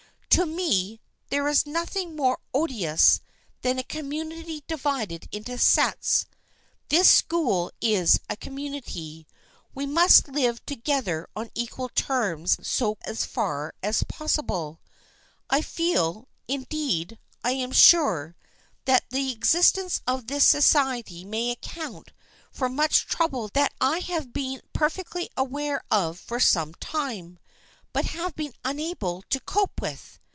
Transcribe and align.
To 0.35 0.45
me, 0.45 1.01
there 1.29 1.45
is 1.49 1.65
nothing 1.67 2.15
more 2.15 2.39
odious 2.53 3.19
than 3.63 3.77
a 3.77 3.83
community 3.83 4.63
divided 4.65 5.27
into 5.29 5.57
sets. 5.57 6.25
This 6.87 7.09
school 7.11 7.69
is 7.81 8.17
a 8.29 8.37
community. 8.37 9.27
We 9.75 9.85
must 9.85 10.29
live 10.29 10.65
to 10.67 10.75
gether 10.77 11.27
on 11.35 11.51
equal 11.53 11.89
terms 11.89 12.57
so 12.65 12.95
far 13.03 13.73
as 13.83 14.03
possible. 14.03 14.79
I 15.49 15.61
feel, 15.61 16.29
indeed, 16.47 17.19
I 17.43 17.51
am 17.51 17.73
sure, 17.73 18.37
that 18.85 19.03
the 19.09 19.33
existence 19.33 20.01
of 20.07 20.27
this 20.27 20.45
society 20.45 21.25
may 21.25 21.51
account 21.51 22.13
for 22.53 22.69
much 22.69 23.05
trouble 23.05 23.49
that 23.49 23.73
I 23.81 23.97
have 23.99 24.31
been 24.31 24.61
perfectly 24.71 25.29
aware 25.35 25.83
of 25.91 26.17
for 26.17 26.39
some 26.39 26.73
time, 26.75 27.37
but 27.91 28.05
have 28.05 28.33
been 28.33 28.53
unable 28.63 29.23
to 29.29 29.41
cope 29.41 29.81
with. 29.81 30.17